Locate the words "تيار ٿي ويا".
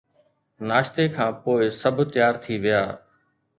2.11-2.81